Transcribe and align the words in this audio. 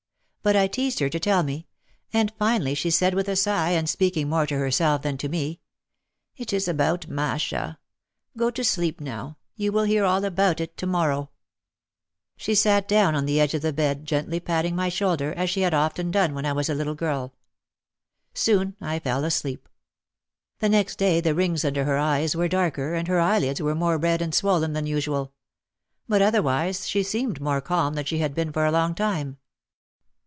But 0.43 0.55
I 0.55 0.65
teased 0.65 0.97
her 0.97 1.09
to 1.09 1.19
tell 1.19 1.43
me. 1.43 1.67
And 2.11 2.33
finally 2.39 2.73
she 2.73 2.89
said 2.89 3.13
with 3.13 3.29
a 3.29 3.35
sigh 3.35 3.73
and 3.73 3.87
speaking 3.87 4.27
more 4.27 4.47
to 4.47 4.57
herself 4.57 5.03
than 5.03 5.15
to 5.17 5.29
me, 5.29 5.59
"It 6.35 6.51
is 6.51 6.67
about 6.67 7.07
Masha. 7.07 7.77
Go 8.35 8.49
to 8.49 8.63
sleep 8.63 8.99
now, 8.99 9.37
you 9.55 9.71
will 9.71 9.83
hear 9.83 10.03
all 10.03 10.25
about 10.25 10.59
it 10.59 10.75
to 10.77 10.87
morrow." 10.87 11.29
She 12.37 12.55
sat 12.55 12.87
down 12.87 13.13
on 13.13 13.27
the 13.27 13.39
edge 13.39 13.53
of 13.53 13.61
the 13.61 13.71
bed 13.71 14.03
gently 14.03 14.39
patting 14.39 14.73
OUT 14.73 14.85
OF 14.85 14.85
THE 14.85 14.89
SHADOW 14.89 15.07
31 15.11 15.11
my 15.17 15.29
shoulder, 15.29 15.33
as 15.43 15.49
she 15.51 15.61
had 15.61 15.75
often 15.75 16.09
done 16.09 16.33
when 16.33 16.47
I 16.47 16.53
was 16.53 16.69
a 16.69 16.73
little 16.73 16.95
child. 16.95 17.35
Soon 18.33 18.75
I 18.81 18.97
fell 18.97 19.23
asleep. 19.23 19.69
The 20.57 20.69
next 20.69 20.95
day 20.95 21.21
the 21.21 21.35
rings 21.35 21.63
under 21.63 21.83
her 21.85 21.99
eyes 21.99 22.35
were 22.35 22.47
darker, 22.47 22.95
and 22.95 23.07
her 23.07 23.19
eyelids 23.19 23.61
were 23.61 23.75
more 23.75 23.99
red 23.99 24.23
and 24.23 24.33
swollen 24.33 24.73
than 24.73 24.87
usual. 24.87 25.33
But 26.09 26.23
otherwise 26.23 26.87
she 26.89 27.03
seemed 27.03 27.39
more 27.41 27.61
calm 27.61 27.93
than 27.93 28.05
she 28.05 28.17
had 28.17 28.33
been 28.33 28.51
for 28.51 28.65
a 28.65 28.71
long 28.71 28.95
time. 28.95 29.37